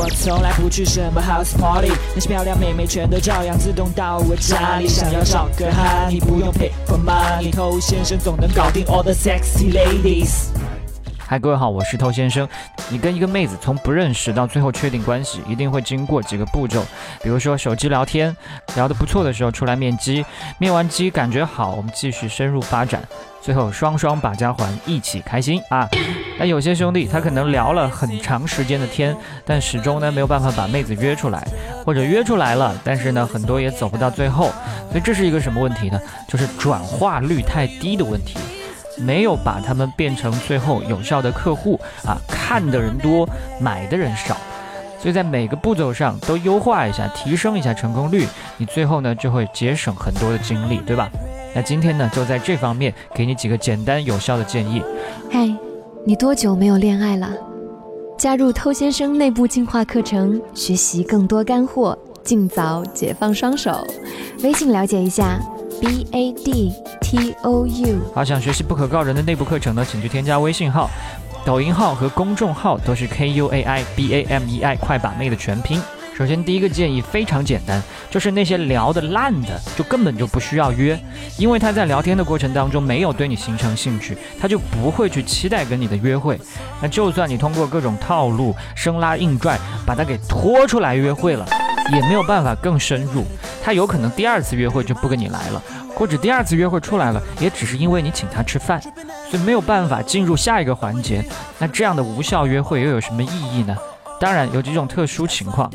[0.00, 4.86] 我从来不去什么 house party，那些漂亮妹妹全都照样自动到我家里。
[4.86, 10.50] 想要找个哈，你不用 pay for money，偷先生总能搞定 all the sexy ladies。
[11.18, 12.48] 嗨，各位好，我是偷先生。
[12.88, 16.80] 你跟一个妹子从不认识到最后确定关系，一定会经过几个步骤，
[17.20, 18.34] 比如说手机聊天，
[18.76, 20.24] 聊得不错的时候出来面基，
[20.58, 23.02] 面完基感觉好，我们继续深入发展，
[23.42, 25.88] 最后双双把家还，一起开心啊。
[26.38, 31.46] 那有些兄弟他可能聊了很长时间的天，但始终呢没有办法把妹子约出来，
[31.84, 34.52] 或者约出来了，但是呢很多也走不到最后，
[34.90, 36.00] 所以这是一个什么问题呢？
[36.28, 38.38] 就是转化率太低的问题。
[39.00, 43.28] 没有把他们变成最后有效的客户啊，看的人多，
[43.60, 44.36] 买的人少，
[45.00, 51.08] 所以在每个步骤上都优化一下，提升一下成功率，你最后呢就会节省很多的精力，对吧？
[51.54, 54.82] 那今天呢就在这方面给你几个简单有效的建议。
[55.30, 55.54] 嘿，
[56.08, 57.28] 你多久没有恋爱了？
[58.16, 63.86] 加入偷先生内部进化课程，学习更多干货，尽早解放双手。
[64.42, 65.38] 微信了解一下。
[65.82, 70.88] b a d t o u，好，想学习不可告人的内部课程呢，请去添加微信号、
[71.44, 75.78] 抖音号和公众号，都是 k u a i b a m e i，快把妹的全拼。
[76.18, 77.80] 首先，第一个建议非常简单，
[78.10, 80.98] 就是那些聊的烂的，就根本就不需要约，
[81.36, 86.36] 因为他在聊天的过程当中没有对你形成兴趣，他就不会去期待跟你的约会。
[86.82, 91.46] 那就算你通过各种套路生拉硬拽把他给拖出来约会了，
[91.92, 93.24] 也没有办法更深入。
[93.62, 95.62] 他有可能第二次约会就不跟你来了，
[95.94, 98.82] 或者第二次约会出来了，也只是因为你请他吃饭，
[99.30, 101.24] 所以没有办法进入下一个环节。
[101.60, 103.76] 那这样的无效约会又有什么意义呢？
[104.20, 105.70] 当然有几种特殊情况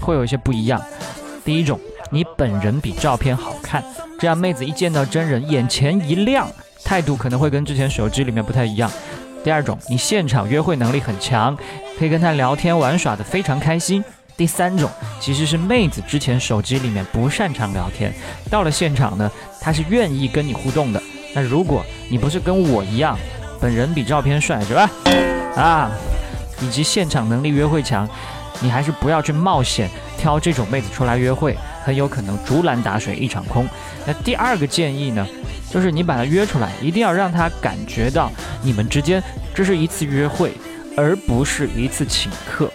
[0.00, 0.80] 会有一些不一样。
[1.44, 1.78] 第一种，
[2.10, 3.82] 你本人比照片好看，
[4.18, 6.48] 这样妹子一见到真人眼前一亮，
[6.84, 8.90] 态度可能会跟之前手机里面不太一样。
[9.44, 11.56] 第二种，你现场约会能力很强，
[11.98, 14.04] 可以跟她聊天玩耍的非常开心。
[14.36, 14.88] 第三种
[15.18, 18.12] 其实是妹子之前手机里面不擅长聊天，
[18.50, 21.02] 到了现场呢，她是愿意跟你互动的。
[21.34, 23.18] 那如果你不是跟我一样，
[23.60, 24.90] 本人比照片帅是吧？
[25.56, 25.90] 啊，
[26.60, 28.08] 以及现场能力约会强，
[28.60, 33.68] 你还是不要去冒险挑这种妹子出来约会，很有可能竹篮打水一场空。
[34.06, 35.26] 那第二个建议呢，
[35.70, 38.30] 就是你把她约出来，一定要让她感觉到
[38.62, 39.22] 你们之间
[39.54, 40.52] 这是一次约会，
[40.96, 42.70] 而不是一次请客。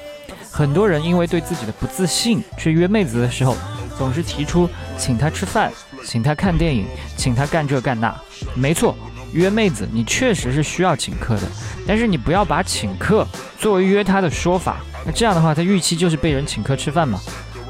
[0.51, 3.55] 很多人因为对自己的不自信，去约妹子的时候，
[3.97, 5.71] 总是提出请她吃饭、
[6.05, 6.85] 请她看电影、
[7.17, 8.15] 请她干这干那。
[8.53, 8.95] 没错，
[9.33, 11.41] 约妹子你确实是需要请客的，
[11.87, 13.27] 但是你不要把请客
[13.59, 14.77] 作为约她的说法。
[15.05, 17.19] 那这样的话，她预期就是被人请客吃饭嘛，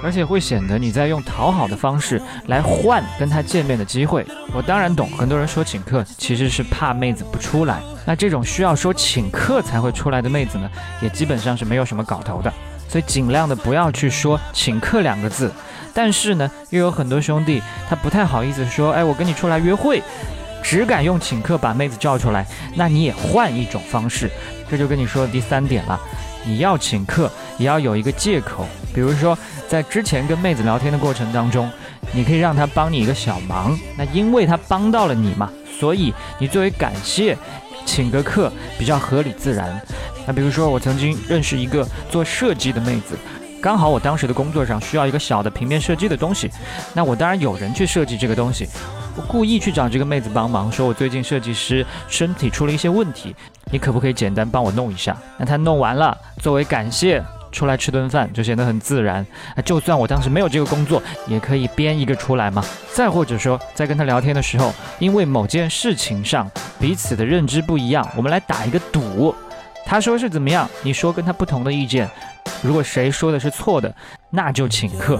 [0.03, 4.25] 而且会显得你在用讨好的方式来换跟她见面的机会。
[4.53, 7.81] 我当然懂，很多人说请客其实是怕妹子不出来。
[8.05, 10.69] 那这种需要说请客才会出来的妹子呢，
[11.01, 12.53] 也基本上是没有什么搞头的。
[12.89, 15.51] 所以尽量的不要去说请客两个字，
[15.93, 17.59] 但是呢，又有很多兄弟
[17.89, 20.03] 他不太好意思说，哎，我跟你出来约会，
[20.63, 22.47] 只敢用请客把妹子叫出来。
[22.75, 24.31] 那你也换一种方式，
[24.69, 25.99] 这就跟你说的第三点了，
[26.45, 29.37] 你要请客也要有一个借口，比如说
[29.67, 31.69] 在之前跟妹子聊天的过程当中，
[32.13, 37.37] 你可以让她帮你一个小忙，那因为她帮到了你嘛，所以你作为感谢，
[37.85, 39.79] 请个客比较合理自然。
[40.25, 43.17] 那比如说，我曾经认识一个做设计的妹子，
[43.63, 46.51] 刚好我当时的工作上需要一个小的平面设计的东西，
[46.93, 48.67] 那我当然有人去设计这个东西，
[49.15, 53.33] 我故意去找这个妹子帮忙，说我最近设计师身体出了一些问题，
[53.71, 55.15] 你可不可以简单帮我弄一下？
[55.37, 57.23] 那她弄完了，作为感谢
[57.53, 59.25] 出来吃顿饭，就显得很自然。
[59.55, 62.61] 啊，就算我当时没有这个工作，也可以编一个出来嘛。
[62.91, 69.33] 再或者说，在跟她聊天的时候，因为某件事情上彼此的认知不一样，我们来打一个赌。
[69.85, 70.69] 他说是怎么样？
[70.81, 72.09] 你说跟他不同的意见，
[72.63, 73.93] 如果谁说的是错的，
[74.29, 75.19] 那就请客。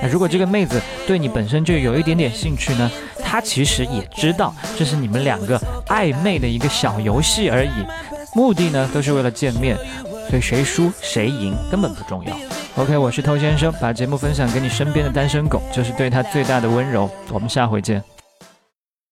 [0.00, 2.90] 那如果这个妹子对你本身就有一点点兴趣呢？
[3.22, 7.84] 她其实也知道这是你们两个暧昧的一个小游戏而已，
[8.34, 9.76] 目的呢都是为了见面，
[10.28, 12.36] 所以谁输谁赢根本不重要。
[12.76, 17.10] OK，我是偷先生，把节目分享给你身边的单身狗，就是对他最大的温柔。
[17.30, 18.13] 我们下回见。